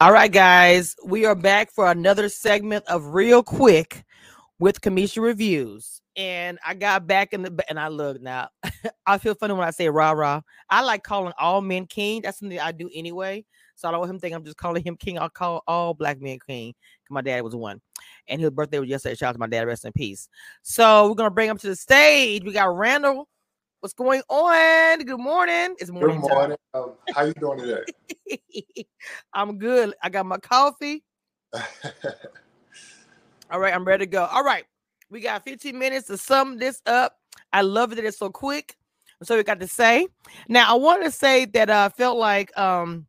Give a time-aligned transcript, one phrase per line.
[0.00, 4.04] All right, guys, we are back for another segment of Real Quick
[4.60, 6.00] with Cameshia Reviews.
[6.14, 8.48] And I got back in the and I look now.
[9.08, 10.42] I feel funny when I say rah rah.
[10.70, 12.22] I like calling all men king.
[12.22, 13.44] That's something I do anyway.
[13.74, 15.18] So I don't want him think I'm just calling him king.
[15.18, 16.74] I'll call all black men king.
[17.10, 17.80] My dad was one,
[18.28, 19.16] and his birthday was yesterday.
[19.16, 19.66] Shout out to my dad.
[19.66, 20.28] Rest in peace.
[20.62, 22.44] So we're gonna bring him to the stage.
[22.44, 23.26] We got Randall
[23.80, 25.04] What's going on?
[25.04, 25.76] Good morning.
[25.78, 26.20] It's morning.
[26.20, 26.56] Good morning.
[26.74, 27.84] Um, how you doing today?
[29.32, 29.94] I'm good.
[30.02, 31.04] I got my coffee.
[33.52, 34.24] All right, I'm ready to go.
[34.24, 34.64] All right,
[35.10, 37.18] we got 15 minutes to sum this up.
[37.52, 38.76] I love that it's so quick.
[39.22, 40.08] So we got to say.
[40.48, 43.06] Now I want to say that I felt like um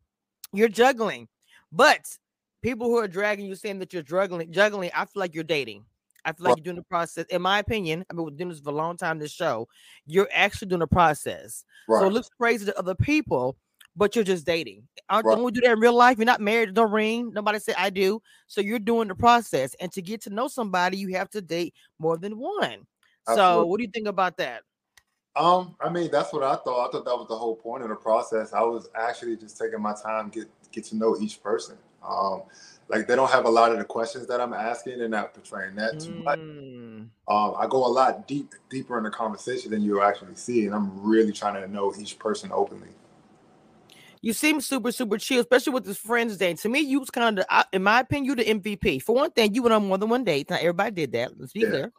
[0.52, 1.26] you're juggling,
[1.72, 2.16] but
[2.62, 5.84] people who are dragging you saying that you're juggling, juggling, I feel like you're dating.
[6.24, 7.24] I feel like you're doing the process.
[7.30, 9.18] In my opinion, I've been doing this for a long time.
[9.18, 9.68] This show,
[10.06, 11.64] you're actually doing the process.
[11.88, 12.00] Right.
[12.00, 13.56] So it looks crazy to other people,
[13.96, 14.82] but you're just dating.
[15.08, 15.34] Aren't, right.
[15.34, 16.18] Don't we do that in real life?
[16.18, 16.74] You're not married.
[16.74, 17.32] Don't ring.
[17.32, 18.20] Nobody said I do.
[18.46, 21.74] So you're doing the process, and to get to know somebody, you have to date
[21.98, 22.86] more than one.
[23.28, 23.36] Absolutely.
[23.36, 24.62] So what do you think about that?
[25.36, 26.88] Um, I mean, that's what I thought.
[26.88, 28.52] I thought that was the whole point of the process.
[28.52, 31.76] I was actually just taking my time get get to know each person.
[32.06, 32.42] Um,
[32.88, 34.98] like they don't have a lot of the questions that I'm asking.
[34.98, 36.40] They're not portraying that too much.
[36.40, 37.08] Mm.
[37.28, 40.74] Um, I go a lot deep deeper in the conversation than you actually see, and
[40.74, 42.88] I'm really trying to know each person openly.
[44.22, 46.54] You seem super super chill, especially with this friends day.
[46.54, 49.02] To me, you was kind of, in my opinion, you the MVP.
[49.02, 50.50] For one thing, you went on more than one date.
[50.50, 51.38] Not everybody did that.
[51.38, 51.68] Let's be yeah.
[51.68, 51.92] clear.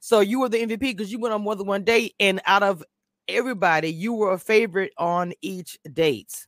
[0.00, 2.62] So you were the MVP because you went on more than one date, and out
[2.62, 2.84] of
[3.28, 6.46] everybody, you were a favorite on each date.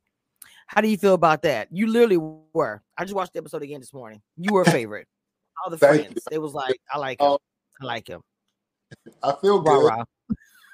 [0.67, 1.69] How do you feel about that?
[1.71, 2.17] You literally
[2.53, 2.83] were.
[2.97, 4.23] I just watched the episode again this morning.
[4.37, 5.07] You were a favorite.
[5.65, 6.23] All the friends.
[6.31, 6.37] You.
[6.37, 7.27] It was like, I like him.
[7.27, 7.39] Um,
[7.81, 8.23] I like him.
[9.23, 9.85] I feel good.
[9.85, 10.05] Rah, rah.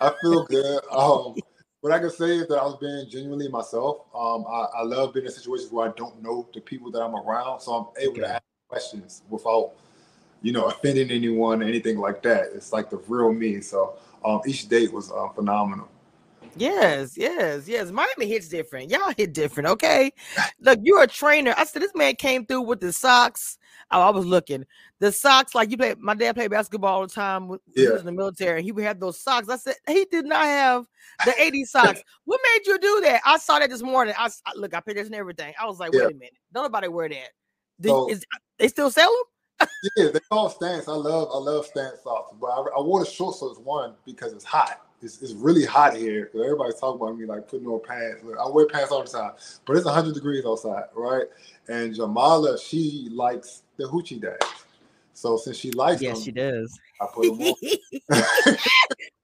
[0.00, 0.80] I feel good.
[0.90, 1.34] Um,
[1.80, 4.06] what I can say is that I was being genuinely myself.
[4.14, 7.14] Um, I, I, love being in situations where I don't know the people that I'm
[7.14, 8.20] around, so I'm able okay.
[8.22, 9.72] to ask questions without,
[10.42, 12.48] you know, offending anyone, or anything like that.
[12.54, 13.60] It's like the real me.
[13.60, 15.88] So um, each date was uh, phenomenal.
[16.56, 17.90] Yes, yes, yes.
[17.90, 18.90] Miami hits different.
[18.90, 19.68] Y'all hit different.
[19.68, 20.12] Okay.
[20.60, 21.54] Look, you're a trainer.
[21.56, 23.58] I said this man came through with the socks.
[23.92, 24.64] Oh, I was looking.
[24.98, 27.84] The socks, like you play, my dad played basketball all the time with yeah.
[27.84, 29.48] he was in the military, and he would have those socks.
[29.48, 30.86] I said he did not have
[31.24, 32.02] the 80 socks.
[32.24, 33.20] what made you do that?
[33.24, 34.14] I saw that this morning.
[34.16, 35.54] I, I look, I pictures and everything.
[35.60, 36.02] I was like, yeah.
[36.06, 37.30] wait a minute, don't nobody wear that.
[37.82, 38.24] so, is,
[38.58, 39.24] they still sell them?
[39.96, 40.88] Yeah, they call stance.
[40.88, 44.32] I love I love stance socks, but I, I wore the short socks one because
[44.32, 47.80] it's hot it's, it's really hot here because everybody's talking about me like putting on
[47.82, 48.22] pants.
[48.38, 49.32] I wear pants all the time,
[49.66, 51.24] but it's 100 degrees outside, right?
[51.68, 54.48] And Jamala, she likes the hoochie dash.
[55.14, 56.78] So since she likes yes, them, she does.
[57.00, 58.56] I put them on.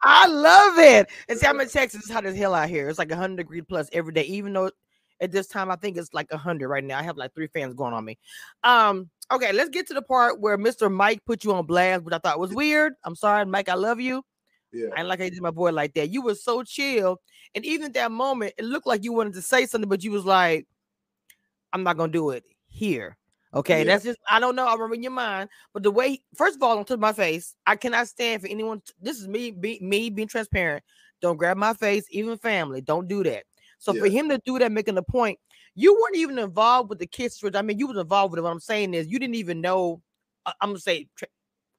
[0.02, 1.10] I love it.
[1.28, 2.02] And see, I'm in Texas.
[2.02, 2.88] It's hot as hell out here.
[2.88, 4.70] It's like 100 degrees plus every day, even though
[5.20, 6.98] at this time I think it's like 100 right now.
[6.98, 8.18] I have like three fans going on me.
[8.62, 10.92] Um, okay, let's get to the part where Mr.
[10.92, 12.94] Mike put you on blast, which I thought was weird.
[13.04, 13.68] I'm sorry, Mike.
[13.68, 14.22] I love you.
[14.72, 14.88] Yeah.
[14.96, 16.10] I like I did my boy like that.
[16.10, 17.20] You were so chill.
[17.54, 20.24] And even that moment, it looked like you wanted to say something, but you was
[20.24, 20.66] like,
[21.72, 23.16] I'm not gonna do it here.
[23.54, 23.84] Okay, yeah.
[23.84, 24.66] that's just I don't know.
[24.66, 27.54] I remember in your mind, but the way first of all, don't touch my face.
[27.66, 28.82] I cannot stand for anyone.
[29.00, 30.84] This is me, be, me being transparent.
[31.22, 32.82] Don't grab my face, even family.
[32.82, 33.44] Don't do that.
[33.78, 34.00] So yeah.
[34.02, 35.38] for him to do that, making the point,
[35.76, 37.40] you weren't even involved with the kiss.
[37.54, 38.42] I mean, you was involved with it.
[38.42, 40.02] What I'm saying is, you didn't even know.
[40.46, 41.06] I'm gonna say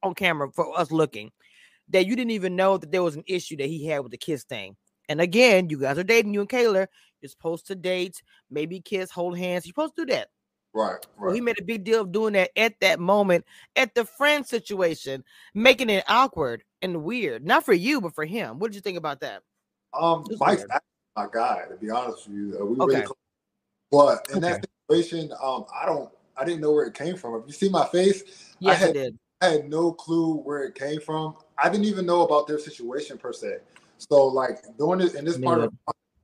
[0.04, 1.32] on camera for us looking
[1.90, 4.18] that you didn't even know that there was an issue that he had with the
[4.18, 4.76] kiss thing.
[5.10, 6.88] And again, you guys are dating, you and Kayla.
[7.22, 8.22] You're supposed to date,
[8.52, 9.66] maybe kiss, hold hands.
[9.66, 10.28] You're supposed to do that.
[10.74, 11.02] Right, right.
[11.18, 14.46] Well, he made a big deal of doing that at that moment, at the friend
[14.46, 15.24] situation,
[15.56, 17.46] making it awkward and weird.
[17.46, 18.60] Not for you, but for him.
[18.60, 19.42] What did you think about that?
[20.00, 20.66] Um, Mike's
[21.16, 22.58] my guy, to be honest with you.
[22.62, 22.94] Uh, we okay.
[22.94, 23.18] really close.
[23.92, 24.52] But in okay.
[24.52, 27.36] that situation, um, I don't I didn't know where it came from.
[27.36, 28.24] If you see my face,
[28.60, 29.18] yes, I, had, did.
[29.42, 31.36] I had no clue where it came from.
[31.58, 33.58] I didn't even know about their situation per se.
[33.98, 35.74] So like doing this in this part of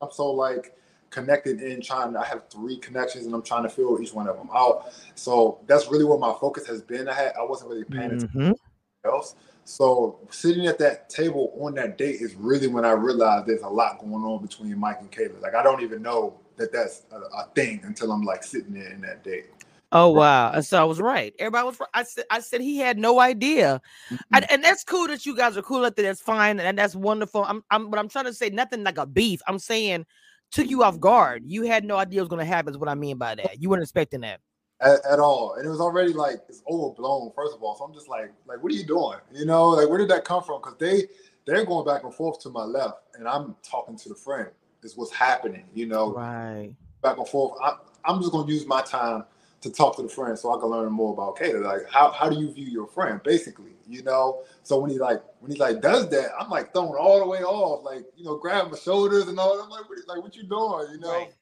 [0.02, 0.76] I'm so like
[1.10, 2.16] connected in trying.
[2.16, 4.94] I have three connections and I'm trying to fill each one of them out.
[5.16, 7.08] So that's really where my focus has been.
[7.08, 9.10] I had I wasn't really paying attention mm-hmm.
[9.10, 9.36] else.
[9.66, 13.70] So sitting at that table on that date is really when I realized there's a
[13.70, 15.42] lot going on between Mike and Kayla.
[15.42, 18.92] Like I don't even know that that's a, a thing until I'm like sitting there
[18.92, 19.44] in that day.
[19.92, 20.60] Oh wow!
[20.62, 21.36] So I was right.
[21.38, 21.80] Everybody was.
[21.80, 21.90] Right.
[21.94, 22.26] I said.
[22.32, 23.80] I said he had no idea,
[24.10, 24.36] mm-hmm.
[24.36, 26.02] I, and that's cool that you guys are cool at that.
[26.02, 27.44] That's fine, and that's wonderful.
[27.44, 27.64] I'm.
[27.70, 27.92] I'm.
[27.92, 29.40] But I'm trying to say nothing like a beef.
[29.48, 30.06] I'm saying
[30.52, 31.44] took you off guard.
[31.46, 32.74] You had no idea what was going to happen.
[32.74, 33.62] Is what I mean by that.
[33.62, 34.40] You weren't expecting that
[34.82, 37.32] at, at, all, and it was already like it's overblown.
[37.36, 39.18] First of all, so I'm just like, like, what are you doing?
[39.32, 40.62] You know, like where did that come from?
[40.62, 41.04] Because they
[41.46, 44.50] they're going back and forth to my left, and I'm talking to the friend.
[44.84, 45.66] Is what's happening.
[45.74, 46.74] You know, right?
[47.02, 47.60] Back and forth.
[47.62, 47.76] I,
[48.06, 49.24] I'm just going to use my time
[49.62, 51.64] to talk to the friend so I can learn more about Kayla.
[51.64, 53.72] Like, how, how do you view your friend, basically?
[53.88, 54.44] You know.
[54.64, 57.44] So when he like when he like does that, I'm like throwing all the way
[57.44, 59.62] off, like you know, grabbing my shoulders and all.
[59.62, 60.88] I'm like, what, like what you doing?
[60.92, 61.12] You know.
[61.12, 61.34] Right.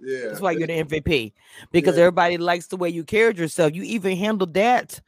[0.00, 0.28] Yeah.
[0.28, 1.32] That's why you're the MVP
[1.72, 2.02] because yeah.
[2.02, 3.74] everybody likes the way you carried yourself.
[3.74, 5.00] You even handled that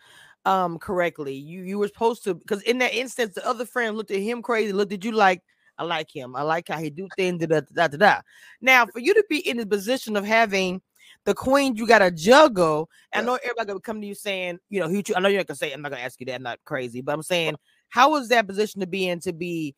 [0.44, 1.34] um correctly.
[1.34, 4.42] You you were supposed to because in that instance, the other friend looked at him
[4.42, 5.42] crazy, looked at you like,
[5.78, 6.36] I like him.
[6.36, 7.44] I like how he do things.
[7.44, 8.20] Da, da, da, da.
[8.60, 10.80] Now, for you to be in the position of having
[11.24, 12.88] the queen, you got to juggle.
[13.12, 15.46] I know everybody gonna come to you saying, you know, who I know you're not
[15.46, 15.72] gonna say.
[15.72, 16.36] I'm not gonna ask you that.
[16.36, 17.56] I'm not crazy, but I'm saying,
[17.88, 19.74] how is that position to be in to be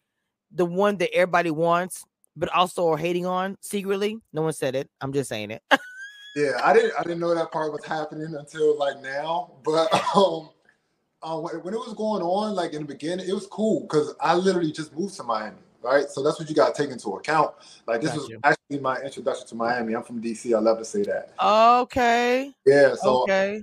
[0.52, 2.04] the one that everybody wants,
[2.36, 4.20] but also are hating on secretly?
[4.32, 4.88] No one said it.
[5.00, 5.62] I'm just saying it.
[6.36, 6.92] yeah, I didn't.
[6.98, 9.52] I didn't know that part was happening until like now.
[9.64, 10.50] But um,
[11.22, 14.34] uh, when it was going on, like in the beginning, it was cool because I
[14.34, 16.08] literally just moved to Miami right?
[16.08, 17.54] So that's what you got to take into account.
[17.86, 18.40] Like this Got was you.
[18.44, 19.94] actually my introduction to Miami.
[19.94, 20.54] I'm from DC.
[20.54, 21.32] I love to say that.
[21.42, 22.52] Okay.
[22.66, 22.94] Yeah.
[22.94, 23.62] So okay.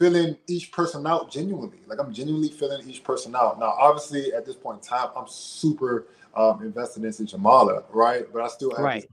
[0.00, 3.60] Filling each person out genuinely, like I'm genuinely filling each person out.
[3.60, 8.26] Now, obviously, at this point in time, I'm super um, invested into Jamala, right?
[8.32, 9.06] But I still have right.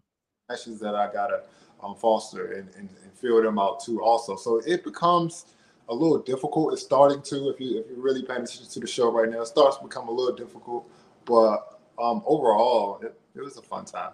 [0.48, 1.44] connections that I gotta
[1.84, 4.36] um, foster and, and, and fill them out too, also.
[4.36, 5.46] So it becomes
[5.88, 6.74] a little difficult.
[6.74, 9.42] It's starting to, if you if you're really paying attention to the show right now,
[9.42, 10.90] it starts to become a little difficult.
[11.26, 14.12] But um, overall, it, it was a fun time.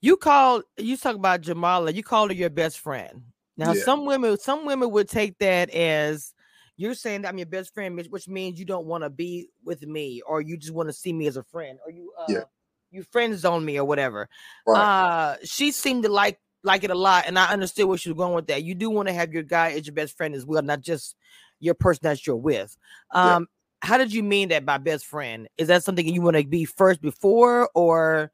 [0.00, 3.22] You called you talk about Jamala, you called her your best friend.
[3.56, 3.82] Now, yeah.
[3.82, 6.32] some women, some women would take that as
[6.76, 9.82] you're saying that I'm your best friend, which means you don't want to be with
[9.82, 12.44] me, or you just want to see me as a friend, or you uh, yeah.
[12.92, 14.28] you friend zone me or whatever.
[14.64, 14.80] Right.
[14.80, 18.16] Uh, she seemed to like like it a lot, and I understood where she was
[18.16, 18.62] going with that.
[18.62, 21.16] You do want to have your guy as your best friend as well, not just
[21.58, 22.76] your person that you're with.
[23.10, 23.48] Um,
[23.80, 25.48] how did you mean that by best friend?
[25.56, 28.32] Is that something you want to be first before, or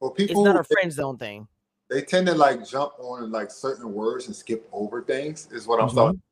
[0.00, 1.46] well, people, it's not a friend zone thing?
[1.88, 5.48] They tend to like jump on like certain words and skip over things.
[5.52, 5.98] Is what I'm mm-hmm.
[5.98, 6.22] saying.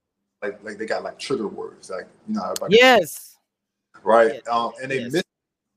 [0.43, 2.55] Like, like they got like trigger words, like you know.
[2.71, 3.37] Yes.
[4.03, 4.35] Right.
[4.35, 4.49] Yes.
[4.49, 5.13] Um, and they yes.
[5.13, 5.23] miss.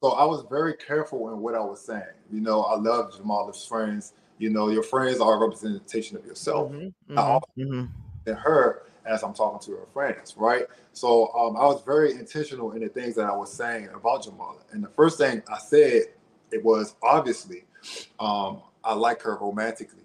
[0.02, 2.04] So I was very careful in what I was saying.
[2.32, 4.14] You know, I love Jamala's friends.
[4.38, 6.72] You know, your friends are a representation of yourself.
[6.72, 7.18] Mm-hmm.
[7.18, 7.62] Mm-hmm.
[7.62, 7.86] mm-hmm.
[8.26, 10.66] And her, as I'm talking to her friends, right?
[10.94, 14.62] So um, I was very intentional in the things that I was saying about Jamala.
[14.72, 16.04] And the first thing I said,
[16.52, 17.66] it was obviously,
[18.20, 20.04] um, I like her romantically.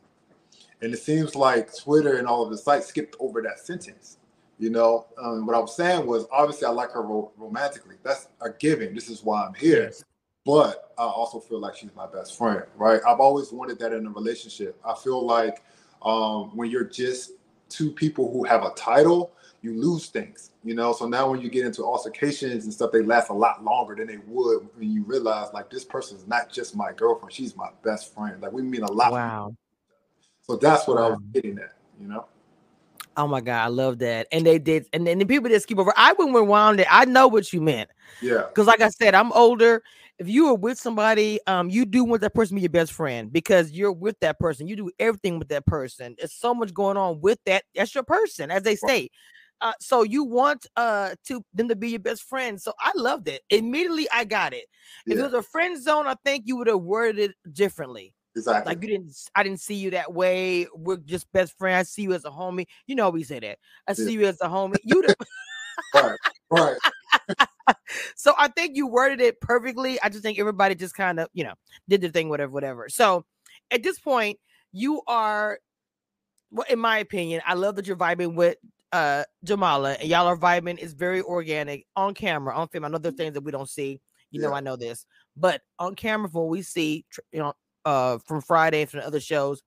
[0.81, 4.19] And it seems like Twitter and all of the sites skipped over that sentence.
[4.59, 7.97] You know, um, what I was saying was obviously I like her ro- romantically.
[8.03, 8.95] That's a given.
[8.95, 9.85] This is why I'm here.
[9.85, 10.05] Yes.
[10.45, 13.01] But I also feel like she's my best friend, right?
[13.07, 14.81] I've always wanted that in a relationship.
[14.85, 15.63] I feel like
[16.03, 17.33] um, when you're just
[17.69, 19.33] two people who have a title,
[19.63, 20.93] you lose things, you know.
[20.93, 24.07] So now when you get into altercations and stuff, they last a lot longer than
[24.07, 27.71] they would when you realize like this person is not just my girlfriend, she's my
[27.83, 28.41] best friend.
[28.41, 29.13] Like we mean a lot.
[29.13, 29.57] Wow.
[30.43, 31.07] So that's what wow.
[31.07, 32.27] I was getting at, you know.
[33.17, 34.29] Oh my god, I love that.
[34.31, 35.93] And they did, and then the people just skip over.
[35.97, 36.87] I went rewound it.
[36.89, 37.91] I know what you meant.
[38.23, 38.45] Yeah.
[38.49, 39.83] Because like I said, I'm older.
[40.19, 42.93] If you are with somebody, um, you do want that person to be your best
[42.93, 44.67] friend because you're with that person.
[44.67, 46.17] You do everything with that person.
[46.19, 47.65] There's so much going on with that.
[47.75, 49.11] That's your person, as they say.
[49.61, 52.61] Uh, so you want uh to them to be your best friend.
[52.61, 53.43] So I loved it.
[53.51, 54.65] Immediately I got it.
[55.07, 55.15] Yeah.
[55.15, 58.15] If it was a friend zone, I think you would have worded it differently.
[58.37, 58.71] Exactly.
[58.71, 60.67] Like you didn't, I didn't see you that way.
[60.75, 61.89] We're just best friends.
[61.89, 62.67] I see you as a homie.
[62.87, 63.59] You know we say that.
[63.87, 64.21] I see yeah.
[64.21, 64.77] you as a homie.
[64.85, 65.05] You.
[65.95, 66.19] right.
[66.51, 66.77] Right.
[68.17, 70.01] so I think you worded it perfectly.
[70.03, 71.55] I just think everybody just kind of, you know,
[71.89, 72.89] did the thing, whatever, whatever.
[72.89, 73.25] So
[73.71, 74.39] at this point,
[74.73, 75.59] you are,
[76.51, 78.57] well, in my opinion, I love that you're vibing with
[78.91, 80.79] uh Jamala and y'all are vibing.
[80.79, 82.85] It's very organic on camera, on film.
[82.85, 84.01] I know there's things that we don't see.
[84.31, 84.49] You yeah.
[84.49, 87.53] know, I know this, but on camera, from what we see, you know,
[87.85, 89.63] uh from Friday and from the other shows.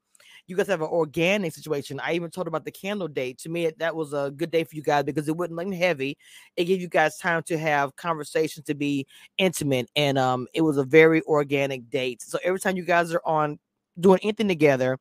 [0.51, 1.97] You guys have an organic situation.
[2.01, 3.37] I even told about the candle date.
[3.37, 6.17] To me, that was a good day for you guys because it wasn't like heavy.
[6.57, 10.75] It gave you guys time to have conversations to be intimate, and um, it was
[10.75, 12.21] a very organic date.
[12.21, 13.59] So every time you guys are on
[13.97, 14.99] doing anything together,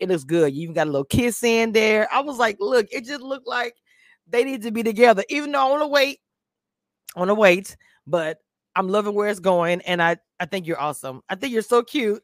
[0.00, 0.52] it looks good.
[0.52, 2.06] You even got a little kiss in there.
[2.12, 3.76] I was like, look, it just looked like
[4.28, 5.24] they need to be together.
[5.30, 6.20] Even though I want to wait,
[7.16, 7.74] want to wait,
[8.06, 8.36] but
[8.76, 11.22] I'm loving where it's going, and I I think you're awesome.
[11.30, 12.22] I think you're so cute.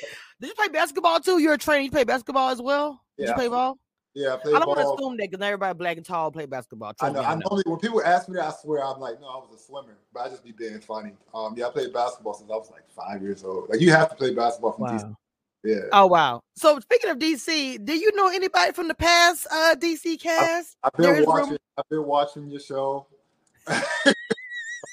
[0.40, 1.38] Did you play basketball too?
[1.38, 1.82] You're a trainer.
[1.82, 3.02] You play basketball as well.
[3.16, 3.28] Did yeah.
[3.30, 3.78] you play ball?
[4.16, 6.94] Yeah, I, I don't want to assume that because everybody black and tall play basketball.
[7.02, 7.20] I know.
[7.20, 7.42] I, know.
[7.50, 9.98] Normally, when people ask me that, I swear I'm like, no, I was a swimmer,
[10.14, 11.12] but I just be being funny.
[11.34, 13.68] Um, yeah, I played basketball since I was like five years old.
[13.68, 14.96] Like you have to play basketball from wow.
[14.96, 15.16] DC.
[15.64, 15.80] Yeah.
[15.92, 16.40] Oh wow.
[16.54, 20.78] So speaking of DC, do you know anybody from the past uh DC cast?
[20.82, 21.50] I've, I've been watching.
[21.50, 21.58] Room?
[21.76, 23.06] I've been watching your show.
[23.66, 23.84] I've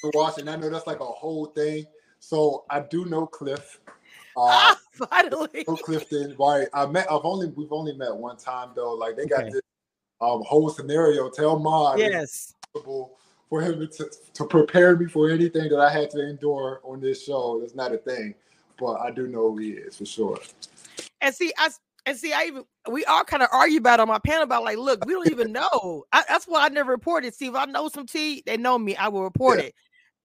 [0.02, 0.50] been watching.
[0.50, 1.86] I know that's like a whole thing.
[2.20, 3.80] So I do know Cliff.
[4.36, 4.76] Uh,
[5.10, 5.64] Finally.
[5.64, 6.68] Clifton, right?
[6.74, 7.08] I met.
[7.12, 8.94] I've only we've only met one time though.
[8.94, 9.54] Like they got okay.
[9.54, 9.62] this
[10.22, 11.30] um, whole scenario.
[11.30, 11.98] Tell mom.
[11.98, 12.54] Yes.
[13.50, 17.24] For him to, to prepare me for anything that I had to endure on this
[17.24, 18.34] show, it's not a thing.
[18.80, 20.40] But I do know who he is for sure.
[21.22, 21.70] And see, I
[22.06, 24.78] and see, I even we all kind of argue about on my panel about like,
[24.78, 26.04] look, we don't even know.
[26.12, 27.34] I, that's why I never reported.
[27.34, 28.96] See, if I know some tea, they know me.
[28.96, 29.66] I will report yeah.
[29.66, 29.76] it.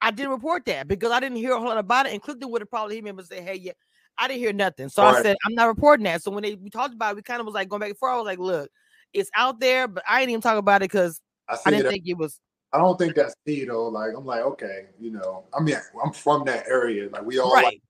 [0.00, 2.12] I didn't report that because I didn't hear a whole lot about it.
[2.12, 3.72] And Clifton would have probably hit me and say, "Hey, yeah,
[4.18, 6.70] I didn't hear nothing." So I said, "I'm not reporting that." So when they we
[6.70, 8.12] talked about it, we kind of was like going back and forth.
[8.12, 8.70] I was like, "Look,
[9.12, 12.06] it's out there, but I ain't even talk about it because I, I, didn't think
[12.06, 12.40] it was."
[12.72, 13.88] I don't think that's tea though.
[13.88, 17.08] Like I'm like, okay, you know, I mean, I'm from that area.
[17.10, 17.64] Like we all right.
[17.64, 17.82] like,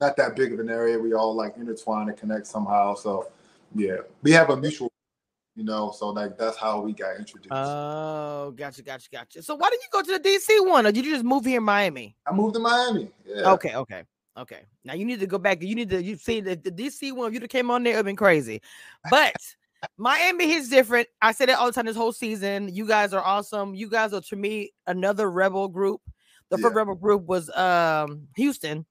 [0.00, 0.98] not that big of an area.
[0.98, 2.94] We all like intertwine and connect somehow.
[2.94, 3.30] So
[3.74, 4.90] yeah, we have a mutual
[5.56, 7.52] you know, so like that's how we got introduced.
[7.52, 9.42] Oh, gotcha, gotcha, gotcha.
[9.42, 11.58] So why did you go to the DC one, or did you just move here
[11.58, 12.16] in Miami?
[12.26, 13.10] I moved to Miami.
[13.24, 13.52] Yeah.
[13.52, 14.02] Okay, okay,
[14.36, 14.62] okay.
[14.84, 15.62] Now you need to go back.
[15.62, 17.32] You need to you see the, the DC one.
[17.32, 18.60] You'd have came on there, it'd been crazy.
[19.10, 19.34] But
[19.96, 21.08] Miami is different.
[21.20, 22.74] I said it all the time this whole season.
[22.74, 23.74] You guys are awesome.
[23.74, 26.00] You guys are to me another rebel group.
[26.50, 26.62] The yeah.
[26.62, 28.86] first rebel group was um Houston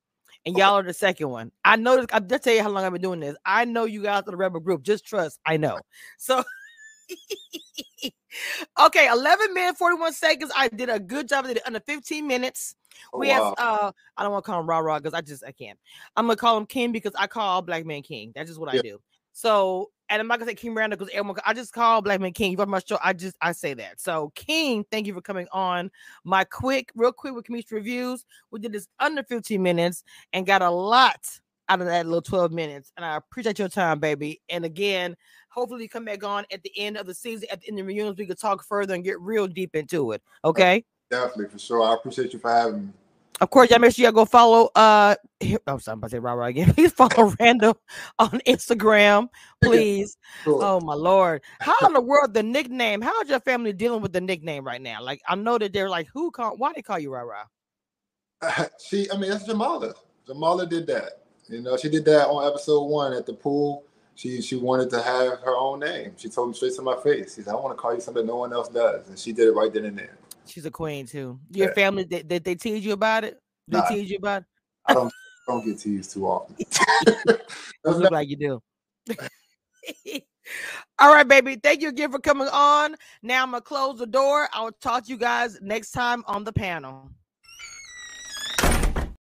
[0.45, 1.51] and y'all are the second one.
[1.63, 2.05] I know.
[2.11, 3.35] I'll tell you how long I've been doing this.
[3.45, 4.83] I know you guys are the rebel group.
[4.83, 5.39] Just trust.
[5.45, 5.79] I know.
[6.17, 6.43] So.
[8.79, 10.51] okay, 11 minutes, 41 seconds.
[10.55, 11.45] I did a good job.
[11.45, 12.75] I did it under 15 minutes.
[13.13, 13.33] Oh, we wow.
[13.33, 15.79] have uh I don't want to call him rah rah because I just I can't.
[16.15, 18.31] I'm gonna call him King because I call black man King.
[18.35, 18.99] That's just what I do.
[19.33, 22.33] So and I'm not gonna say King Miranda because everyone I just call Black Man
[22.33, 22.51] King.
[22.51, 23.99] You my show, I just I say that.
[23.99, 25.89] So King, thank you for coming on
[26.23, 28.23] my quick, real quick with Cameshia reviews.
[28.51, 31.17] We did this under 15 minutes and got a lot
[31.69, 32.91] out of that little 12 minutes.
[32.95, 34.41] And I appreciate your time, baby.
[34.49, 35.15] And again,
[35.53, 37.93] hopefully come back on at the end of the season, at the end of the
[37.93, 40.21] reunions, we could talk further and get real deep into it.
[40.43, 40.83] Okay.
[41.11, 41.83] Definitely for sure.
[41.83, 42.93] I appreciate you for having me.
[43.41, 44.69] Of course, y'all make sure y'all go follow.
[44.75, 45.15] Uh,
[45.67, 46.73] oh, sorry, I'm about to say right again.
[46.75, 47.79] Please follow Randall
[48.19, 49.27] on Instagram,
[49.61, 50.17] please.
[50.43, 50.63] Sure.
[50.63, 53.01] Oh my lord, how in the world the nickname?
[53.01, 55.01] How is your family dealing with the nickname right now?
[55.01, 56.55] Like, I know that they're like, who call?
[56.57, 57.49] Why they call you Rara?
[58.41, 59.93] Uh, she, I mean, that's Jamala.
[60.27, 61.23] Jamala did that.
[61.47, 63.83] You know, she did that on episode one at the pool.
[64.15, 66.13] She she wanted to have her own name.
[66.17, 67.35] She told me straight to my face.
[67.35, 69.47] She said, "I want to call you something no one else does," and she did
[69.47, 70.17] it right then and there.
[70.45, 71.39] She's a queen too.
[71.51, 71.73] Your yeah.
[71.73, 73.39] family did they, they, tease you about it?
[73.67, 74.47] They nah, tease you about it?
[74.85, 75.11] I don't
[75.47, 76.55] don't get teased too often.
[77.85, 78.61] look like you do.
[80.99, 81.55] All right, baby.
[81.55, 82.95] Thank you again for coming on.
[83.21, 84.47] Now I'm gonna close the door.
[84.53, 87.09] I will talk to you guys next time on the panel.